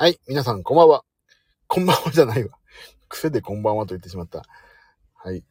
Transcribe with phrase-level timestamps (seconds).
[0.00, 1.02] はい、皆さん、こんばんは。
[1.66, 2.56] こんばんはじゃないわ。
[3.10, 4.44] 癖でこんばんはと言ってしまった。
[5.12, 5.42] はい。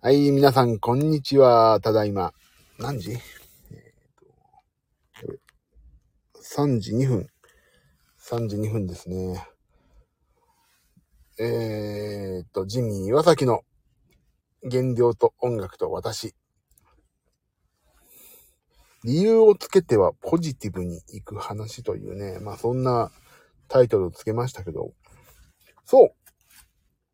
[0.00, 1.78] はい、皆さん、こんにちは。
[1.80, 2.34] ただいま。
[2.76, 3.12] 何時？
[3.12, 5.20] えー
[6.32, 7.28] と、3時2分。
[8.18, 9.46] 3時2分ですね。
[11.38, 13.62] えーっと、ジミー岩崎の
[14.68, 16.34] 原料と音楽と私。
[19.04, 23.12] 理由をつけてはポジティブに行く話というね、まあそんな
[23.68, 24.92] タイトルをつけましたけど、
[25.84, 26.24] そう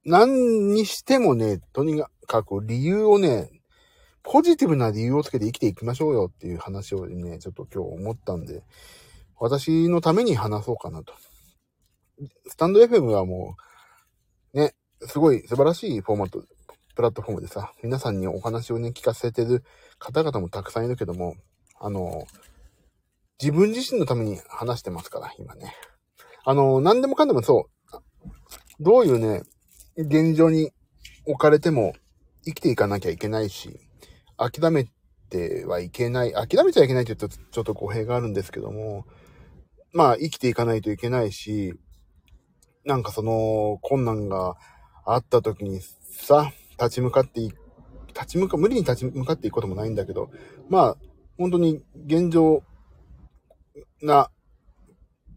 [0.05, 3.51] 何にしてもね、とにかく理由をね、
[4.23, 8.63] ポジティブな理由をつけて生きていきましょうよっていう話をね、ちょっと今日思ったんで、
[9.39, 11.15] 私のために話そうかなと。
[12.49, 13.57] スタンド FM はも
[14.53, 16.45] う、ね、すごい素晴らしいフォーマット、
[16.95, 19.65] プラットフォームでさ、皆さんにお話をね、聞かせてる
[19.99, 21.37] 方々もたくさんいるけども、
[21.79, 22.27] あの、
[23.41, 25.75] 自分自身のために話してますから、今ね。
[26.45, 29.43] あの、何でもかんでもそう、どういうね、
[29.97, 30.73] 現状に
[31.27, 31.95] 置かれても
[32.45, 33.79] 生きていかなきゃいけないし、
[34.37, 34.89] 諦め
[35.29, 39.07] てはいけない、諦めちゃいけないって言うとちょっと語弊があるんですけども、
[39.93, 41.75] まあ生きていかないといけないし、
[42.85, 44.57] なんかその困難が
[45.05, 47.53] あった時にさ、立ち向かってい、
[48.09, 50.31] 立ち向か、無理に立ち向かっていくこともないんだけど、
[50.69, 50.97] まあ、
[51.37, 52.63] 本当に現状
[54.03, 54.31] な、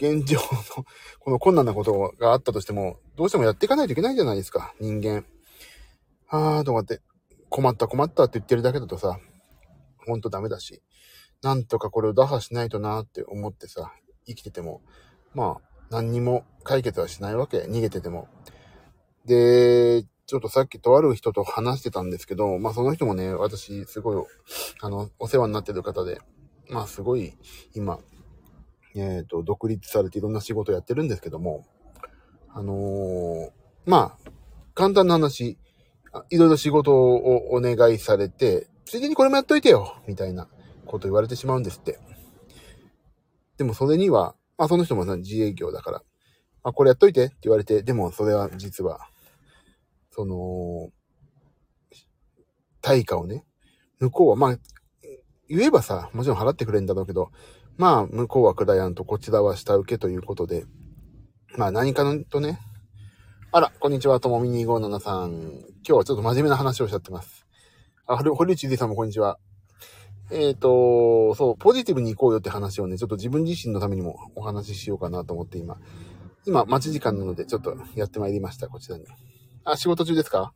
[0.03, 0.85] 現状の、
[1.19, 5.25] この困難なことがあったとしても、どうしてもやっていかないといけないじゃないですか、人間。
[6.27, 7.01] あーとかって、
[7.49, 9.17] 困った困ったって言ってるだけだとさ、
[10.05, 10.81] ほんとダメだし、
[11.41, 13.93] なんとかこれを打破しないとなって思ってさ、
[14.25, 14.81] 生きてても、
[15.33, 18.27] まあ、何にも解決はしないわけ、逃げてても。
[19.25, 24.25] で、ちょっとさっきとある人と話してたんですけど、まあその人もね、私すごい、
[24.81, 26.19] あの、お世話になってる方で、
[26.69, 27.33] まあすごい
[27.75, 27.99] 今、
[28.95, 31.65] えっ、と、独立されていろんな仕事やってるんですけども、
[32.49, 33.49] あのー
[33.85, 34.31] まあ、
[34.75, 35.57] 簡単な話、
[36.29, 40.47] いろいろ仕事をお願いされて、ついでにこれもやっといてよみたいな
[40.85, 41.99] こと言われてしまうんですって。
[43.57, 46.03] でもそれには、まあその人も自営業だから、
[46.63, 49.07] あ、これやっといてって言われて、でもそれは実は、
[50.11, 50.91] その、
[52.81, 53.45] 対価をね、
[53.99, 54.57] 向こうは、まあ、
[55.49, 57.31] 言えばさ、もちろん払ってくれるんだろうけど、
[57.77, 60.65] まあ、向こうはクライアント、こちらは下請けということで、
[61.57, 62.59] まあ何かのとね、
[63.51, 65.31] あら、こんにちは、ともみ257さん。
[65.31, 67.47] 今日はちょっと真面目な話をしちゃってます。
[68.05, 69.39] あ、堀堀内 D さんもこんにちは。
[70.31, 75.77] えっ、と、そう、ポジティブに行こうよって話をね、ちょっと自分自身のためにもお話ししようかなと思って今、
[76.45, 79.05] 今、待ち時間なので、ちょっとやってまいりました、こちらに。
[79.65, 80.53] あ、仕事中ですか？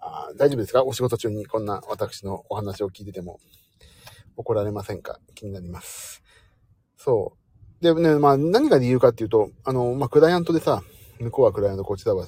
[0.00, 0.84] あ大丈夫ですか？
[0.84, 3.38] お仕事中にこんな私のお話を聞いてても
[4.36, 5.18] 怒られませんか？
[5.34, 6.22] 気になります。
[6.96, 7.34] そ
[7.80, 7.82] う。
[7.82, 10.82] でね、まあ何が理由かっていうと、あの、まあクライアントでさ、
[11.20, 12.26] 向こうはクライアント、こちらは、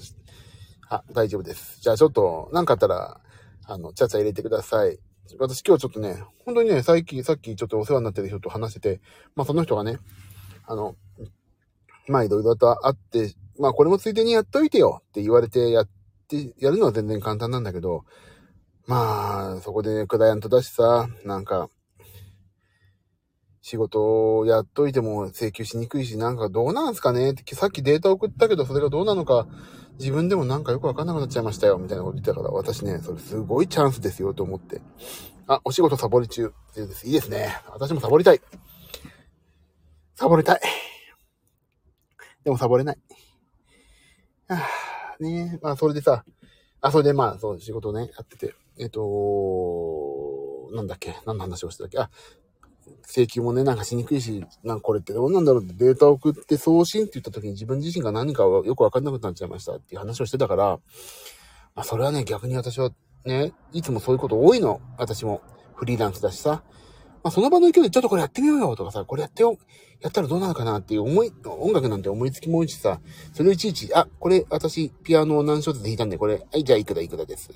[0.88, 1.80] あ、大丈夫です。
[1.80, 3.20] じゃあちょっと、なんかあったら、
[3.66, 4.98] あの、ちゃちゃ入れてください。
[5.38, 9.00] 私今日ちょっとね、本当にね、最近、さっきちょっとお世話になってる人と話してて、
[9.36, 9.98] まあその人がね、
[10.66, 10.96] あの、
[12.06, 15.88] まあいろいろとあって、まあこれもついでにやっといてよって言われてやっ
[16.28, 18.04] て、やるのは全然簡単なんだけど、
[18.86, 21.68] まあ、そこでね、クライアントだしさ、なんか、
[23.68, 27.32] 仕事をやっといても請求しにくいし、なんかどうなんすかね？
[27.32, 29.46] って、さっきデータ送ったけど、それがどうなのか、
[29.98, 34.80] 自分でもなんかよくわかんなくなっちゃいましたよ、みたいなこと言ってたから、私ね、それすごいチャンスですよ、と思って。
[35.46, 36.54] あ、お仕事サボり中。
[36.76, 37.54] いいですいいですね。
[37.68, 38.40] 私もサボりたい。
[40.14, 40.60] サボりたい。
[42.44, 42.98] でもサボれない。
[44.48, 46.24] はぁ、ねまあ、それでさ、
[46.80, 51.16] あ、それでまあ、そう、仕事ね、やってて、えっ、となんだっけ？
[51.26, 51.98] 何の話をしてたっけ？
[51.98, 52.10] あ、
[53.06, 60.78] 請求もね、なんかしにくいし、なんかこれってどうなんだろうってデータを送って送信って言った時に自分自身が何かよくわかんなくなっちゃいましたっていう話をしてたから、
[61.74, 62.90] まあそれはね、逆に私は
[63.24, 64.80] ね、いつもそういうこと多いの。
[64.96, 65.42] 私も
[65.74, 66.62] フリーランスだしさ。
[67.28, 69.58] まあその場の勢いでちょっとこれやってみようよとかさ、これやってよ、
[70.00, 73.00] やったらどうなのかなっていう思い、音楽なんて思いつきも多いしさ、
[73.34, 77.50] それをいちいち、あ、これ私ピアノを何小節弾いたんで、これ、はい、じゃあいくらいくらです。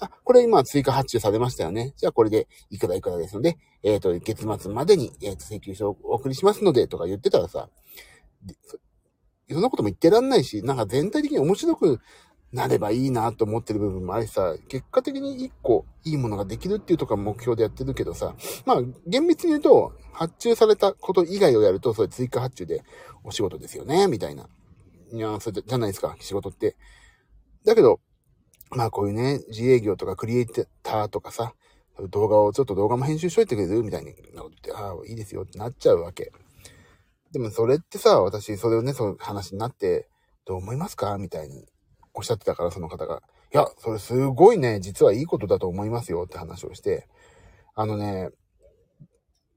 [0.00, 1.92] あ、これ今追加発注されましたよね。
[1.96, 7.68] じゃあこれでいくらいくらですので、えっ、と、月末までに、えーと請求書をお送りしますので、とか言ってたらさ、
[9.50, 12.00] そんなことも言ってらんないし、なんか全体的に面白く
[12.52, 18.34] なればいいなと思ってる部分もありさ、結果的に一個いいものができるっていうとか目標でやってるけどさ、
[18.64, 22.82] まあ、厳密に言うと、発注されたこと以外をやると、それ追加発注で
[23.22, 24.48] お仕事ですよね、みたいな。
[25.12, 26.76] ニュアンスじゃないですか、仕事って。
[27.64, 28.00] だけど、
[28.70, 30.46] まあこういうね、自営業とかクリエイ
[30.82, 31.54] ターとかさ、
[32.10, 36.32] 動画をちょっと動画も編集しといてくれるみたいなこと言って、ああ、いいですよってなっちゃうわけ。
[37.32, 40.08] でもそれってさ、私、それをね、その話になって、
[40.44, 41.18] どう思いますか？
[41.18, 41.66] みたいに
[42.18, 43.22] おっしゃってたから、その方が。
[43.54, 47.06] いや、それすごいね、実はいいことだと思いますよって話をして、
[47.76, 48.30] あのね、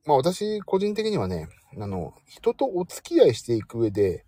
[0.06, 1.48] まあ私、個人的にはね、
[1.80, 4.26] あの、人とお付き合いしていく上で、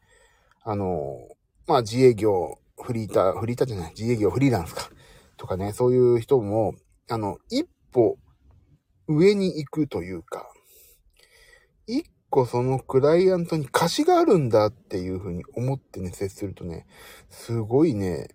[0.64, 1.28] あの、
[1.68, 4.90] まあ自営業、フリーター、フリーターじゃない、自営業、フリーランスか。
[5.38, 6.74] とかね、そういう人も、
[7.10, 8.18] あの、一歩
[9.08, 10.52] 上に行くというか、
[11.86, 12.04] 一
[12.34, 16.88] 個そのクライアントに貸しがあるんだっていうふうに思ってね、接するとね、
[17.30, 18.30] すごいね、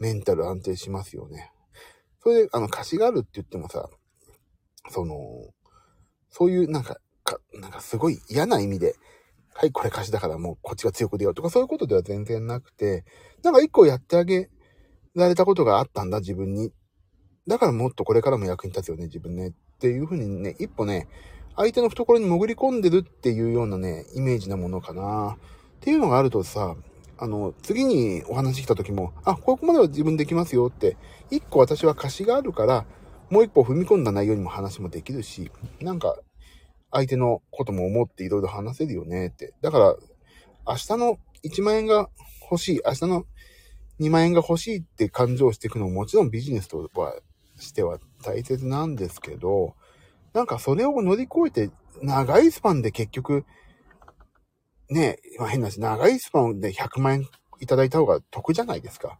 [0.00, 1.52] メンタル安定しますよね。
[2.20, 3.88] それで、あの、貸しがあるって言ってもさ、
[4.90, 5.14] その、
[6.28, 8.96] そういうなんか、か、なんかすごい嫌な意味で、
[9.54, 13.04] はい、これ貸しだからもうこっちが強く出ようとかそういうことでは全然なくて、
[13.44, 14.50] なんか一個やってあげ
[15.14, 16.72] られたことがあったんだ、自分に。
[17.46, 19.50] だからもっとこれからも役に立つよね、自分ね。
[19.50, 21.06] っていうふうにね、一歩ね、
[21.56, 25.36] 相手の懐に潜り込んでるっていうようなね、イメージなものかな。
[25.36, 26.76] っていうのがあるとさ、
[27.18, 30.96] あの、次にお話来た時も、あ、ここまでは自分できますよって、
[31.30, 32.84] 一個私は貸しがあるから、
[33.30, 35.50] もう一歩踏み込んだ内容にも話もできるし、
[35.80, 36.18] なんか、
[36.92, 39.54] 相手のことも思っていろいろ話せるよねって。
[39.62, 39.96] だから、
[40.68, 42.10] 明日の1万円が
[42.50, 43.26] 欲しい、明日の
[44.00, 47.16] 2万円が欲しいって感情していくのももちろんビジネスとは
[47.58, 49.74] しては大切なんですけど、
[50.36, 51.70] なんかそれを乗り越えて
[52.02, 53.46] 長いスパンで結局、
[54.90, 57.26] ねえ、まあ変な話、長いスパンで100万円
[57.58, 59.18] いただいた方が得じゃないですか。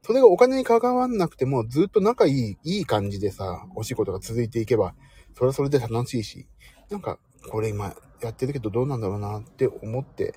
[0.00, 4.94] それがお金に関わんなくてもずっと仲いい、いい感じでさ、お仕事が続いていけば、
[5.34, 6.48] それはそれで楽しいし、
[6.88, 7.18] なんか、
[7.50, 10.34] これ今やってるけどどうなんだろうなって思って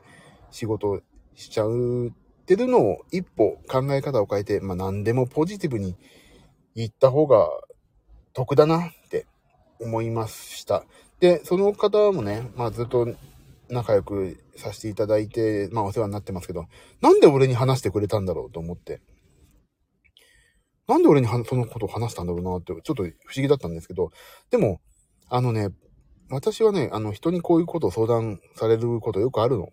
[0.52, 1.02] 仕事
[1.34, 2.12] しちゃうっ
[2.46, 5.96] てるのを一歩考え方を変えて、まあ何でもポジティブに
[6.76, 7.48] 言った方が
[8.34, 8.92] 得だな
[9.80, 10.84] 思いました。
[11.20, 13.08] で、その方もね、まあずっと
[13.70, 16.66] 仲良くさせていただいて、まあお世話になってますけど、
[17.02, 19.02] なんで俺に話してくれたんだろうと思って。
[20.88, 24.12] なんで俺にそのことを話したんだろうなって、ちょっと不思議だったんですけど、
[24.52, 24.80] でも、
[25.30, 25.70] あのね、
[26.30, 29.70] 私はね、あの人にこういうことを相談されることよくあるの。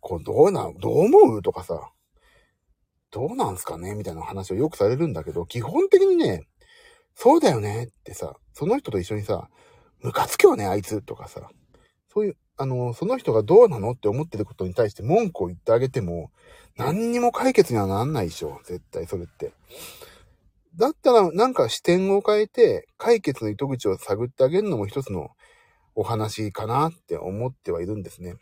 [0.00, 1.90] こう、どうな、どう思うとかさ、
[3.10, 6.46] どうなんすかねみたいな話をよくされるんだけど、基本的にね、
[7.20, 9.48] そうだよねってさ、その人と一緒にさ、
[10.02, 11.50] ムカつくよね、あいつとかさ、
[12.14, 13.90] そういう、あの、その人がどうなの？
[13.90, 16.30] って思ってることに対して文句を言ってあげても、
[16.76, 19.50] 何にも解決にはなんないでしょ、絶対それって。
[20.76, 25.30] だったら、なんか視点を変えて、解決の糸口を探ってあげるのも一つの
[25.96, 28.36] お話かなって思ってはいるんですね。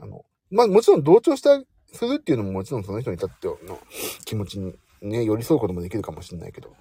[0.00, 1.60] あの、まあもちろん同調した
[1.92, 3.78] するっていうのももちろんその人にとっての
[4.24, 6.74] 気持ちにね、寄り添うこともできるかもしれないけど、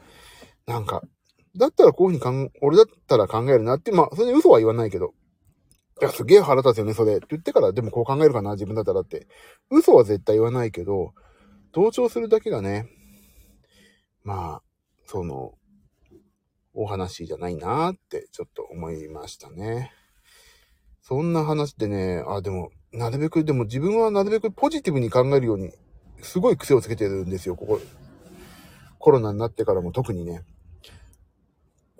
[0.65, 1.01] なんか、
[1.57, 5.13] だったらこういうふうに考え、俺だったら考えるなって、まあ、それに嘘は言わないけど、
[6.01, 7.18] いや、すげえ腹立つよね、それ。
[7.18, 9.27] って言ってから、でもこう考えるかな、自分だったらって。
[9.69, 11.13] 嘘は絶対言わないけど、
[11.74, 12.88] 同調するだけがね、
[14.24, 14.63] まあ、
[15.06, 15.53] その、
[16.74, 19.92] お話じゃないなーってちょっと思いましたね。
[21.01, 25.71] そんな話でね、あ、でも、なるべく、でも自分はなるべくポジティブに考えるように、
[26.21, 27.81] すごい癖をつけてるんですよ、ここ。
[29.00, 30.44] コロナになってからも特にね。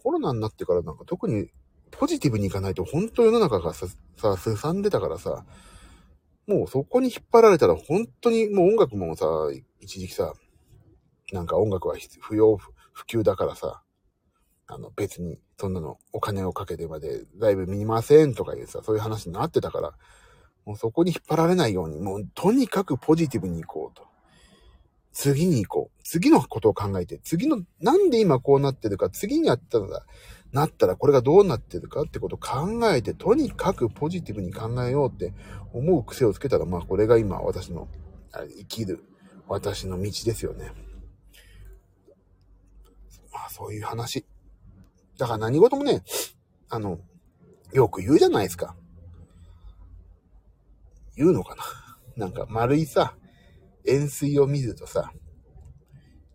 [0.04, 1.50] コロナになってからなんか特に
[1.92, 3.88] ポジティブにいかないと本当世の中がさ、
[4.18, 5.46] さ、すさんでたからさ、
[6.48, 9.26] もうそこに引っ張られたら本当にもう音楽もさ、
[9.80, 10.34] 一時期さ、
[11.32, 13.84] なんか音楽は不要不急だからさ、
[14.68, 19.94] あの別にそんなのお金をかけてまでライブ見ませんとかいうさ、そういう話になってたから、
[20.66, 24.11] もうそこに引っ張られないように、もうとにかくポジティブに行こうと。
[25.14, 26.04] 次に行こう。
[26.04, 30.06] 次のことを考えて、次の、なんで今こうなってるか、次にやったら、
[30.52, 35.34] なったらこれがどうなってるかってことを考えて、とにかくポジティブに考えようって
[35.74, 37.88] 思う癖をつけたら、まあこれが今私の
[38.32, 39.04] 生きる
[39.48, 40.72] 私の道ですよね。
[43.32, 44.26] まあそういう話。
[45.18, 46.04] だから何事もね、
[46.70, 47.00] あの、
[47.72, 48.76] よく言うじゃないですか。
[51.16, 51.56] 言うのか
[52.18, 53.16] ななんか丸いさ、
[53.86, 55.12] 円錐を見るとさ、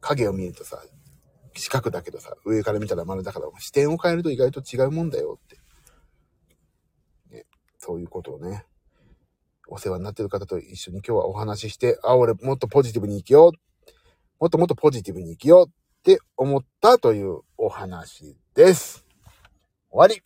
[0.00, 0.82] 影を見るとさ、
[1.54, 5.56] 四角だけどさ、上から見たら丸だから、視点を変えると意外と違うもんだよって。
[7.34, 7.46] ね、
[7.78, 8.66] そういうことをね、
[9.68, 13.52] お世話になってる方と一緒に今日はお話しして、あ、俺もっとポジティブに生きよう。
[14.38, 15.72] もっともっとポジティブに生きようっ
[16.02, 19.06] て思ったというお話です。
[19.90, 20.22] 終わり。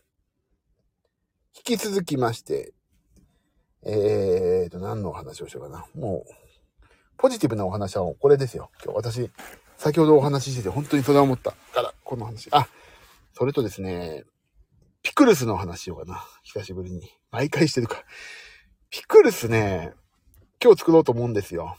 [1.55, 2.73] 引き続きまして、
[3.83, 5.85] えーと、何のお話をしようかな。
[5.95, 6.50] もう、
[7.21, 8.71] ポジティブなお話はこれですよ。
[8.83, 9.31] 今日私、
[9.77, 12.49] 先ほどお話ししてて本当にそれは思ったから、この話。
[12.51, 12.67] あ、
[13.33, 14.23] それとですね、
[15.03, 16.23] ピクルスの話しようかな。
[16.41, 17.11] 久しぶりに。
[17.29, 18.03] 毎回してるか。
[18.89, 19.91] ピクルスね、
[20.59, 21.77] 今日作ろうと思うんですよ。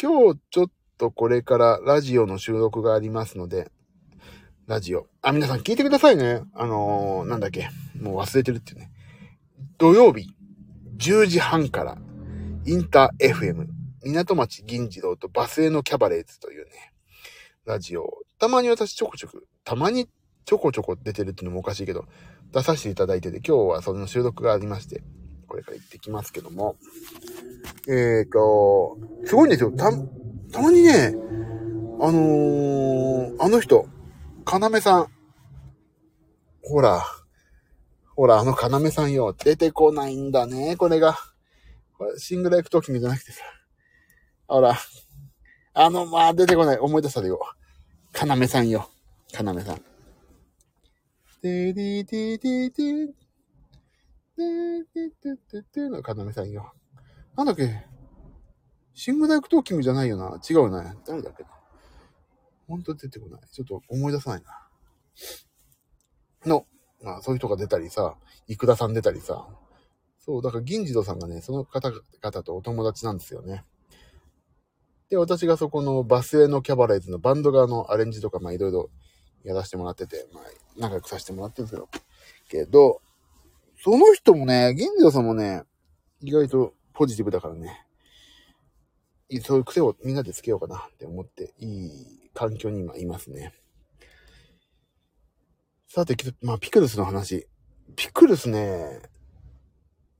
[0.00, 3.72] 今日ちょっとこれからラジオの収録がありますので、
[4.68, 5.08] ラジオ。
[5.22, 6.42] あ、皆さん聞いてくださいね。
[6.54, 7.68] あのー、なんだっけ。
[8.00, 8.92] もう忘れてるっていうね。
[9.76, 10.28] 土曜日、
[10.98, 11.98] 10時半から、
[12.64, 13.66] インター FM、
[14.04, 16.92] 港町銀次郎とバスへのキャバレーズというね、
[17.64, 18.18] ラジオ。
[18.38, 20.08] たまに私ちょこちょこ、たまに
[20.44, 22.04] ちょこちょこ出てるっていうのもおかしいけど、
[22.52, 25.02] 出させていただいてて、今日はその収録がありまして、
[25.48, 26.76] これから行ってきますけども。
[27.88, 29.72] えーと、すごいんですよ。
[29.72, 29.90] た、
[30.52, 31.16] たまにね、
[32.00, 33.88] あのー、あの人、
[34.44, 35.06] かなめさん。
[36.62, 37.02] ほら、
[38.14, 39.34] ほら、あのかなめさんよ。
[39.36, 41.31] 出てこないんだね、これが。
[42.16, 43.42] シングライフトーキングじゃなくてさ。
[44.48, 44.76] ほら。
[45.74, 46.78] あの、まあ、出てこない。
[46.78, 47.40] 思い出したでよ。
[48.12, 48.90] かなめさんよ。
[49.32, 49.82] かなめさん。
[51.40, 53.06] でででで、でで
[54.36, 55.10] で
[55.50, 56.72] ででのかなめさんよ。
[57.36, 57.84] なんだっけ？
[58.94, 60.38] シングライフトーキングじゃないよな。
[60.48, 60.94] 違うね。
[61.06, 61.48] 誰だっけな。
[62.68, 63.40] ほんと出てこない。
[63.50, 64.68] ちょっと思い出さないな。
[66.44, 66.66] の、
[67.02, 68.16] まあそういう人が出たりさ、
[68.46, 69.48] イクダさん出たりさ。
[70.24, 73.64] そう、だから銀次郎さんがね、その方々とお友達なんですよね。
[75.10, 78.90] で、私がそこのバスへのキャバレーズのバンド側のアレンジとか、まあいろいろ
[79.42, 80.44] やらせてもらってて、まあ
[80.78, 81.88] 仲良くさせてもらってるんですよ。
[82.48, 83.02] けど、
[83.82, 85.64] その人もね、銀次郎さんもね、
[86.20, 87.84] 意外とポジティブだからね、
[89.42, 93.52] そういう癖をみんなでつけようかなって思って、いい環境に今いますね。
[95.88, 97.48] さて、まあ、ピクルスの話。
[97.96, 99.02] ピクルスね、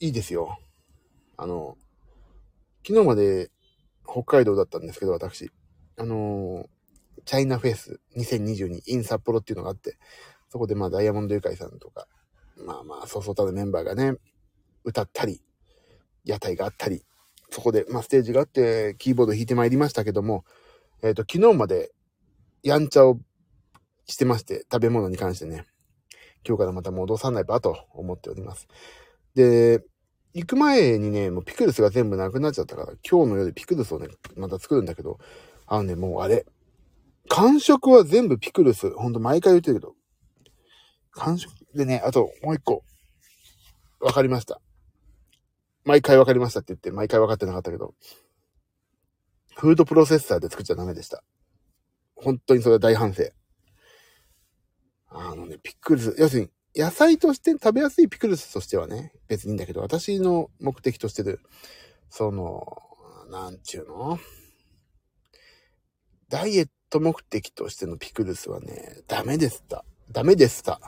[0.02, 0.58] いいですよ。
[1.36, 1.78] あの、
[2.84, 3.52] 昨日まで
[4.04, 5.52] 北海道だったんですけど、私。
[5.96, 6.66] あの
[7.24, 9.96] チャイナフェス2022 in 札幌っていうのがあって、
[10.48, 12.08] そこでまあダイヤモンドユカイさんとか、
[12.56, 14.14] まあまあ、そうそうたるメンバーがね、
[14.82, 15.40] 歌ったり、
[16.24, 17.04] 屋台があったり、
[17.50, 20.44] そこで、まあ、ステージがあって、キーボード弾いてまいりましたけども、
[21.04, 21.92] えっ、ー、と、昨日まで、
[22.64, 23.20] やんちゃを
[24.06, 25.64] してまして、食べ物に関してね、
[26.44, 28.66] 今日からまた戻さないばと思っております。
[29.34, 29.84] で、
[30.34, 35.18] 行く前にね、もうピクルスが全部なくなっちゃったから、今日の夜ピクルスをね、また作るんだけど、
[35.66, 36.46] あのね、もうあれ、
[37.28, 39.94] 完食は全部ピクルス、ほんと毎回言ってるけど、
[41.12, 42.82] 完食でね、あともう一個、
[44.00, 44.60] わかりました。
[45.84, 47.94] 毎回分かりましたって言って、毎回分かってなかったけど、
[49.56, 51.22] フードプロセッサーで作っちゃダメでした。
[52.14, 53.24] 本当にそれは大反省。
[55.10, 61.40] あのね、ピクルス、要するに、野菜として食べやすいピクルスとしてはね、別にいいんだけど、私の目的としてる、
[62.08, 62.64] その、
[63.30, 64.18] なんちゅうの？
[66.28, 69.84] ダイエット目的としてのピクルスはね、ダメでした。
[70.10, 70.80] ダメでした。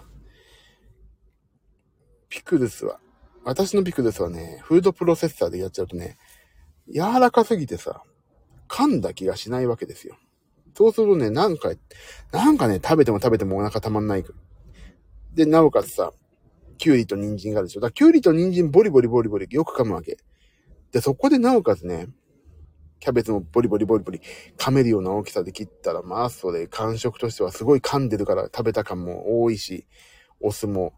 [2.28, 2.98] ピクルスは
[3.44, 6.16] 私のピクルスはね、フードプロセッサーでやっちゃうとね、
[6.88, 8.02] 柔らかすぎてさ、
[8.68, 10.16] 噛んだ気がしないわけですよ。
[10.76, 11.70] そうするとね、なんか、
[12.32, 14.24] なんかね、食べても食べてもお腹たまんない。
[15.34, 16.12] で、なおかつさ、
[16.78, 17.80] キュウリと人参があるでしょ。
[17.80, 20.16] だからキュウリと人参ボリボリボリボリよく噛むわけ。
[20.92, 22.08] で、そこでなおかつね、
[23.00, 24.20] キャベツもボリボリボリボリ
[24.56, 29.86] 噛めるような大きさで切ったら、まあ、それ感触としてはすごい噛んでるから食べた感も多いし、
[30.40, 30.94] お酢も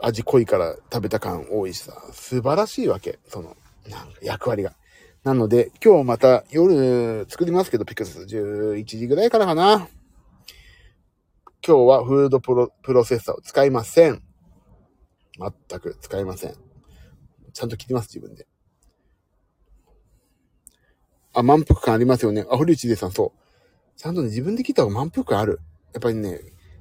[0.00, 3.18] 味濃いから食べた感多いしさ、素晴らしいわけ。
[3.28, 3.56] その、
[3.88, 4.74] なんか役割が。
[5.24, 9.88] なので、今日また夜作りますけど、ピクス11時ぐらいからかな。
[11.66, 12.54] 今日はフードプ
[12.92, 14.22] ロセッサーを使いません。
[15.36, 16.54] 全く使いません。
[17.52, 18.46] ちゃんと切ります、自分で。
[21.34, 22.46] あ、満腹感ありますよね。
[22.48, 23.98] あ、堀内でさん、そう。
[23.98, 25.58] ちゃんとね、自分で切った方が満腹感ある。
[25.92, 26.38] やっぱりね、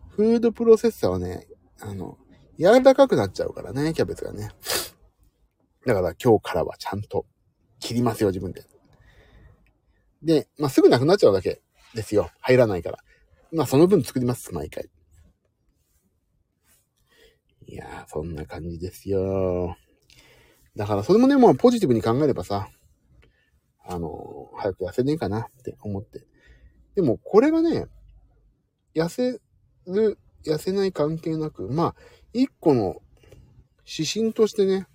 [0.09, 1.47] フードプロセッサーはね、
[1.79, 2.19] あの、
[2.59, 4.51] 柔らかくなっちゃうからね、キャベツがね。
[5.87, 7.25] だから今日からはちゃんと
[7.79, 8.63] 切りますよ、自分で。
[10.21, 11.63] で、まあ、すぐなくなっちゃうだけ
[11.95, 12.29] ですよ。
[12.39, 12.99] 入らないから。
[13.51, 14.89] まあ、その分作ります、毎回。
[17.67, 19.75] いやー、そんな感じですよ。
[20.75, 22.69] だから、それもね、もうポジティブに考えればさ、
[23.87, 26.25] あのー、早く痩せねえかなって思って。
[26.95, 27.85] でも、これがね、
[28.93, 29.39] 痩せ
[29.87, 31.95] る、痩せない関係なく、まあ、
[32.33, 33.01] 一個の
[33.85, 34.87] 指針としてね、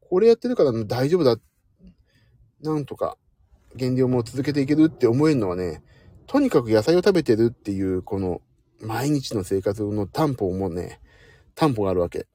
[0.00, 1.36] これやってるから大丈夫だ。
[2.62, 3.16] なんとか
[3.74, 5.82] 減量も続けていけるって思えるのはね、
[6.30, 8.40] とにかく野菜を食べてるっていう、この
[8.80, 11.00] 毎日の生活の担保もね、
[11.56, 12.28] 担保があるわけ。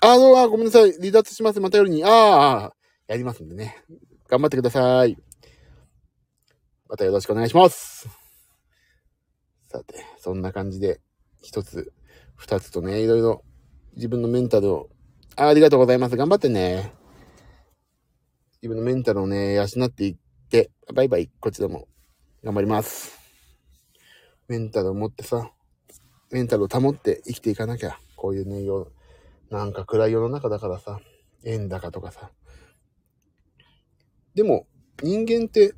[0.00, 0.92] あー、あごめんなさい。
[0.94, 1.60] 離脱します。
[1.60, 2.02] また夜に。
[2.02, 2.72] ああ、
[3.06, 3.84] やりますんでね。
[4.28, 5.16] 頑張ってください。
[6.88, 8.08] またよろしくお願いします。
[9.68, 11.00] さて、そんな感じで、
[11.40, 11.92] 一つ
[12.34, 13.44] 二つとね、いろいろ
[13.94, 14.88] 自分のメンタルを、
[15.36, 16.16] あありがとうございます。
[16.16, 16.92] 頑張ってね。
[18.60, 20.16] 自分のメンタルをね、養っていっ
[20.50, 21.86] て、バイバイ、こちらも
[22.44, 23.18] 頑張ります。
[24.46, 25.50] メンタルを持ってさ、
[26.30, 27.98] メンタルを保って生きていかなきゃ。
[28.16, 28.92] こういうね、よ、
[29.50, 31.00] なんか暗い世の中だからさ、
[31.44, 32.30] 円高とかさ。
[34.34, 34.68] でも、
[35.02, 35.74] 人間って、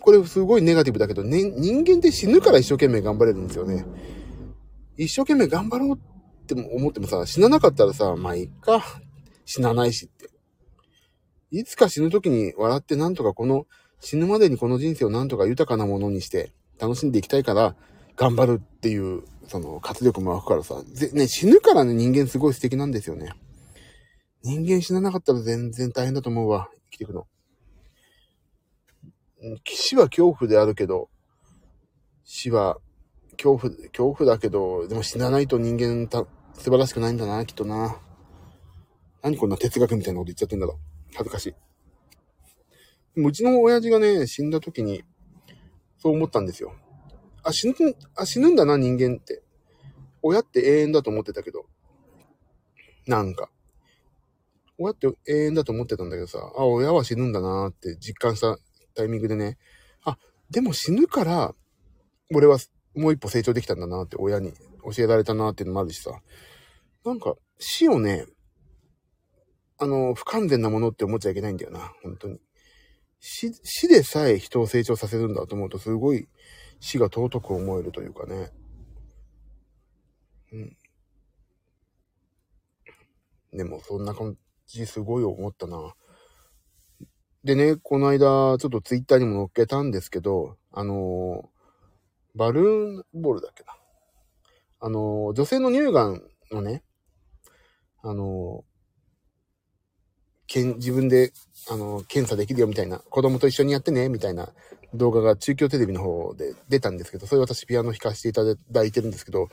[0.00, 3.84] これすごいネガティブだけど、ね、人間って死ぬから一生懸命頑張れるんですよね。
[4.96, 8.84] 一生懸命頑張ろうって思ってもさ、死ななかったらさ、まあいいか。
[9.44, 10.30] 死なないしって。
[11.50, 13.66] いつか死ぬ時に笑ってなんとかこの、
[14.04, 17.74] 死ぬまでにこの人生をなんとか豊かなものにして楽しんでいきたいから、
[18.16, 20.82] 頑張るっていう、その活力も湧くからさ、
[21.12, 23.32] ね、死ぬからね、人間すごい素敵なんですよね。
[24.42, 27.26] 人間死ななかったら全然大変だと思うわ、生きていくの。
[29.64, 31.08] 死は恐怖であるけど、
[32.24, 32.78] 死は
[33.38, 37.98] 恐怖、恐怖だけど、でも死なないと人間た、素晴らしくないんだな、きっとな。
[39.22, 40.76] 何こんな哲学みたいなこと言っちゃってんだろう。
[41.14, 41.54] 恥ずかしい。
[43.16, 45.04] うちの親父がね、死んだ時に、
[45.98, 46.74] そう思ったんですよ。
[47.42, 47.74] あ、死ぬ、
[48.16, 49.42] あ、死ぬんだな、人間って。
[50.22, 51.66] 親って永遠だと思ってたけど。
[53.06, 53.50] なんか。
[54.78, 58.58] 親って永遠だと思ってたんだけどさ、あ、親は死ぬんだなって実感した
[58.94, 59.58] タイミングでね、
[60.04, 60.18] あ、
[60.50, 61.54] でも死ぬから、
[62.32, 62.58] 俺は
[62.96, 64.52] もう一歩成長できたんだなって親に
[64.94, 66.20] 教えられたなっていうのもあるしさ、
[67.04, 68.26] なんか死をね、
[69.78, 72.40] あの、不完全なものって思っちゃいけないんだよな、本当に。
[73.26, 76.28] 死、死でさえ人を成長させるんだと思うとすごい
[76.78, 78.52] 死が尊く思えるというかね。
[80.52, 80.76] うん。
[83.54, 85.94] でもそんな感じすごい思ったな。
[87.44, 93.74] でね、この間、ちょっとツイッターにも載っけたんですけど、あのー、バルーンボールだっけな。
[94.80, 96.82] あのー、女性の乳がんのね、
[98.02, 98.73] あのー、
[100.54, 101.32] けん、自分で、
[101.68, 104.50] あの検査できるよみたいな、子供と一緒にやってね、みたいな
[104.94, 109.48] 動画が中京テレビの方で出たんですけど、それ私ピアノ弾かせていただいてるんですけど、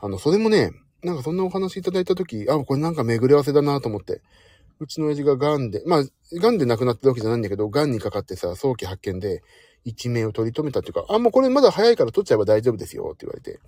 [0.00, 0.72] あの、それもね、
[1.04, 4.20] なんかそんなお話いただいたとき、あ、これなんか巡り合わせだなと思って、
[4.80, 6.04] うちの親父が癌で、まあ、
[6.40, 9.42] 癌で亡くなったわけじゃないんだけど、癌にかかってさ、早期発見で、
[9.84, 13.60] 一命を取り留めたっていうか、あ、もうこれまだ早いから取っちゃえば大丈夫ですよって言われて。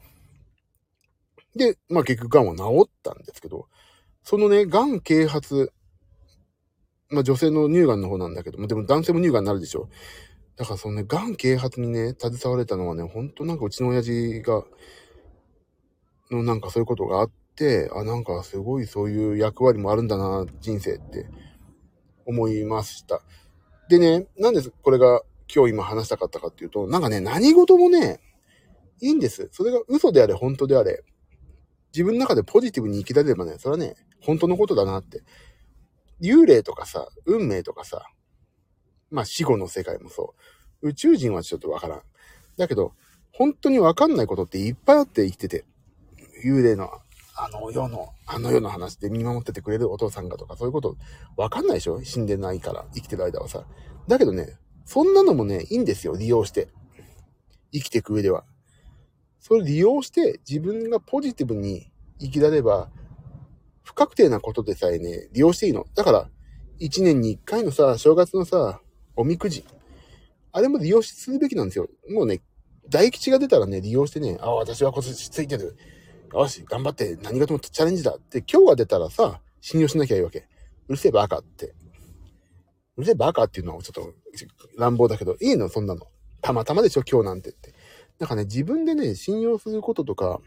[1.57, 3.67] で、まあ結局癌は治ったんですけど、
[4.23, 5.73] そのね、癌啓発、
[7.15, 9.89] まあ女性の乳がんの方なんだけども、でも男性も乳がんになるでしょ。
[10.57, 14.65] だからそのね、癌啓発にね、携われたのはね、ほんとなんかうちの親父が、
[16.31, 21.29] のなんかそういうことがあって、あ、なんかすごいそういう役割もあるんだな、人生って
[22.27, 23.23] 思いました。
[23.89, 25.23] でね、なんでこれが
[25.53, 28.21] 今日今話したかったかっていうと、なんかね、何事もね、
[29.01, 29.49] いいんです。
[29.53, 31.03] それが嘘であれ、本当であれ。
[31.93, 35.23] 自分の中でポジティブに生きられればね、それはね、本当のことだなって。
[36.21, 38.07] 幽霊とかさ、運命とかさ、
[39.11, 40.35] まあ死後の世界もそ
[40.83, 40.89] う。
[40.89, 42.03] 宇宙人はちょっとわからん。
[42.57, 42.93] だけど、
[43.33, 45.65] 本当にわかんないことっていっぱいあって生きてて。
[46.45, 46.91] 幽霊の
[47.37, 50.97] あの世の、あの世の話で見守っててくれるお父さんがとか、そういうこと、
[51.37, 52.03] わかんないでしょ？
[52.05, 53.65] 死んでないから、生きてる間はさ。
[54.07, 56.69] だけどね、そんなのもね、いいんですよ、利用して。
[57.73, 58.45] 生きていく上では。
[59.41, 62.89] それ利用して、自分がポジティブに生きられば、
[63.85, 65.87] 不確定なことでさえね、利用していいの。
[65.95, 66.29] だから、
[66.79, 68.81] 一年に一回のさ、正月のさ、
[69.15, 69.65] おみくじ。
[70.53, 71.89] あれも利用するべきなんですよ。
[72.11, 72.43] もうね、
[72.89, 75.77] 大吉が出たらね、利用してね、あ、私は今年ついてる。
[76.33, 80.49] よし、頑張って何事もチャレンジだって今日が出たらさ、信用しなきゃいいわけ。
[80.89, 81.75] うるせえバカって。
[82.97, 84.13] うるせえバカっていうのはちょっと
[84.77, 86.07] 乱暴だけど、いいのそんなの。
[86.41, 87.75] たまたまでしょ今日なんてって。
[88.19, 90.41] なんかね、自分でね、信用することとか、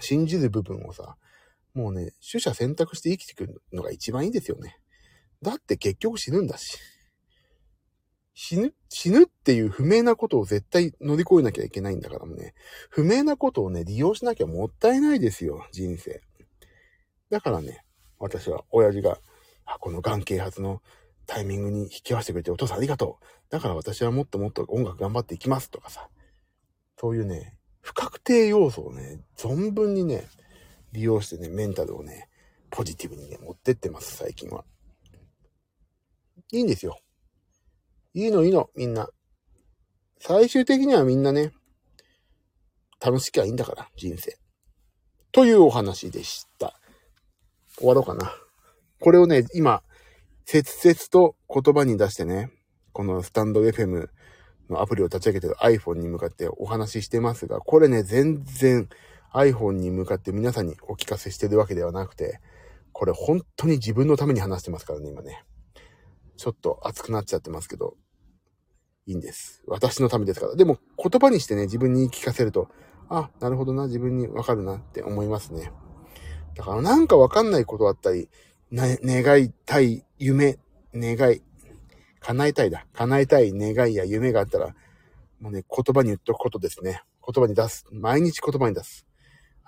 [0.00, 1.16] 信じる部分をさ、
[1.74, 4.78] もうね、取捨選択して生きてくるのが一番いいですよね。
[5.42, 6.78] だって結局死ぬんだし。
[8.34, 12.54] 死ぬ、死ぬっていう不明なことを絶対乗り越えなきゃいけないんだからもね、
[12.88, 16.22] 不明なことをね、利用しなきゃもったいないですよ、人生。
[17.30, 17.84] だからね、
[18.18, 19.18] 私は親父が、
[19.64, 20.82] あ、この眼啓発の
[21.26, 23.24] タイミングに引き合わせてくれてお父さんありがとう。
[23.50, 26.08] だから私はもっともっと音楽頑張っていきますとかさ。
[26.96, 30.28] そういうね、不確定要素をね、存分にね、
[30.92, 32.28] 利用してね、メンタルをね、
[32.70, 34.64] ポジティブにね、持ってってます、最近は。
[36.52, 36.98] いいんですよ。
[38.14, 39.08] いいのいいの、みんな。
[40.20, 41.52] 最終的にはみんなね、
[43.00, 44.38] 楽しきゃいいんだから、人生。
[45.30, 46.74] というお話でした。
[47.76, 48.32] 終わろうかな。
[49.00, 49.82] これをね、今、
[50.44, 52.50] 切々と言葉に出してね、
[52.92, 54.08] このスタンド FM
[54.70, 58.88] のアプリを立ち上げてる iPhone に向かってお話ししてますが、これね、全然
[59.32, 62.40] iPhone に向かって皆さんにお聞かせしてるわけではなくて、
[62.92, 65.44] これ本当に自分のために話してますからね、今ね。
[66.36, 67.96] ちょっと熱くなっちゃってますけど、
[69.06, 69.62] いいんです。
[69.66, 70.54] 私のためですから。
[70.54, 72.68] でも言葉にしてね、自分に聞かせると、
[73.08, 75.72] あ、なるほどな、自分にわかるなって思いますね。
[76.54, 78.28] だからなんかわかんないことあったり、
[78.70, 80.58] な、願いたい夢、
[80.94, 81.42] 願い、
[82.20, 82.86] 叶えたいだ。
[82.92, 84.74] 叶えたい願いや夢があったら、
[85.40, 87.02] もうね、言葉に言っとくことですね。
[87.26, 87.86] 言葉に出す。
[87.90, 89.07] 毎日言葉に出す。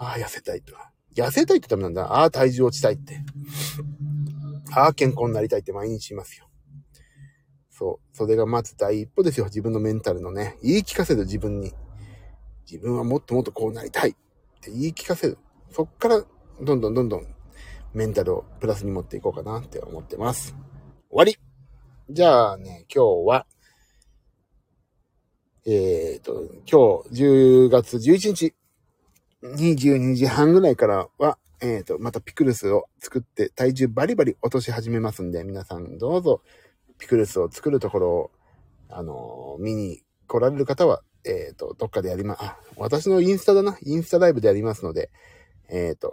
[0.01, 0.75] ああ、痩せたいと。
[1.15, 2.05] 痩せたいってダメなんだ？
[2.05, 3.21] ああ、体重落ちたいって。
[4.73, 6.49] ああ、健康になりたいって毎日いますよ。
[7.71, 8.17] そう。
[8.17, 9.47] それがまず第一歩ですよ。
[9.47, 10.57] 自分のメンタルのね。
[10.63, 11.73] 言い聞かせる自分に。
[12.71, 14.15] 自分はもっともっとこうなりたいっ
[14.63, 15.39] て言い聞かせる。
[15.71, 16.25] そっから、
[16.63, 17.27] どんどんどんどん
[17.93, 20.55] メンタルをプラスに持っていこうかなって思ってます。
[21.11, 21.37] 終わり
[22.09, 23.47] じゃあね、今日は、
[25.67, 28.55] えっ、ー、と、今日10月11日、
[29.43, 36.43] 22時半ぐらいからは、えっ、ー、と、またピクルスを作って体重バリバリ落とし始めますんで、皆さんどうぞ
[36.99, 38.31] ピクルスを作るところを、
[38.89, 43.79] あのー、見に来られる方は、えっ、ー、と、どっかでやりま、あ、私のインスタだな。
[43.83, 45.11] インスタライブでやりますので、
[45.69, 46.09] えっ、と、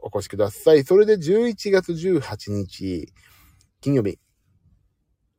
[0.00, 0.84] お越しください。
[0.84, 3.12] それで11月18日、
[3.80, 4.18] 金曜日。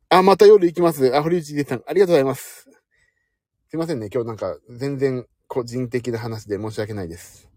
[0.08, 1.14] あ、また夜行きます。
[1.14, 2.68] あ、堀内さん、ありがとうございます。
[3.68, 4.08] すいませんね。
[4.12, 7.50] 今日なんか全然個人的な話で申し訳ないです。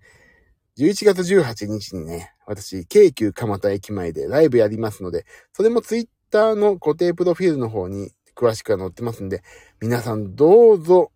[0.79, 9.43] 11月18日にね、私、京急蒲田駅前でライブやりますので、それもツイッターの固定プロフィールの方に詳しくは載ってますんで、
[9.79, 11.11] 皆さんどうぞ、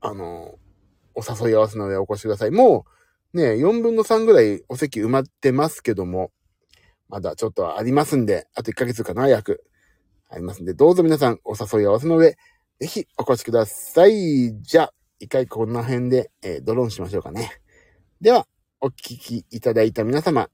[0.00, 0.54] あの、
[1.16, 2.52] お誘い合わせの上お越しください。
[2.52, 2.86] も
[3.34, 6.30] う、ね、4分の3ぐらいお席埋まってますけども、
[7.08, 9.64] まだちょっとありますんで、あと1ヶ月かな、約。
[10.28, 12.36] ありますんで、どうぞ皆さんお誘い合わせの上、
[12.78, 14.62] ぜひお越しください。
[14.62, 17.60] じゃあ、一回こんな辺で、えー、ドローンしましょうかね。
[18.20, 18.46] では、
[18.80, 20.48] お聞きいただいた皆様、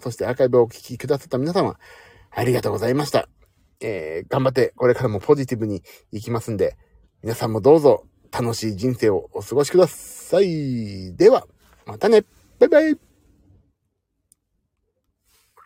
[0.00, 1.78] そしてアーカイブをお聞きくださった皆様、
[2.30, 3.28] ありがとうございました。
[3.80, 6.76] えー、頑張ってこれからもポジティブに行きますんで、
[7.22, 11.14] 皆さんもどうぞ楽しい人生をお過ごしください。
[11.16, 11.46] では、
[11.86, 12.24] またね。
[12.58, 13.07] バイバイ。